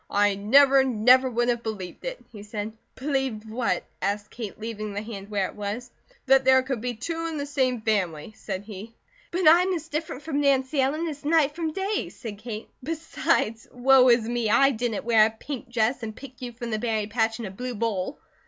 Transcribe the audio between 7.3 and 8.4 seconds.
the same family,"